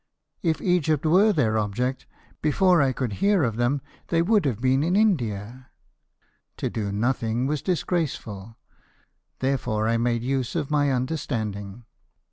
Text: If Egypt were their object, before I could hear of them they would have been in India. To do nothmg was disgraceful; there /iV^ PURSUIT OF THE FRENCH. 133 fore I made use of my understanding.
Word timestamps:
If 0.41 0.59
Egypt 0.63 1.05
were 1.05 1.31
their 1.31 1.59
object, 1.59 2.07
before 2.41 2.81
I 2.81 2.91
could 2.91 3.13
hear 3.21 3.43
of 3.43 3.57
them 3.57 3.81
they 4.07 4.23
would 4.23 4.45
have 4.45 4.59
been 4.59 4.81
in 4.81 4.95
India. 4.95 5.69
To 6.57 6.71
do 6.71 6.91
nothmg 6.91 7.47
was 7.47 7.61
disgraceful; 7.61 8.57
there 9.41 9.57
/iV^ 9.57 9.57
PURSUIT 9.57 9.57
OF 9.57 9.59
THE 9.61 9.63
FRENCH. 9.63 9.67
133 9.67 9.73
fore 9.75 9.87
I 9.87 9.97
made 9.97 10.23
use 10.23 10.55
of 10.55 10.71
my 10.71 10.91
understanding. 10.91 11.85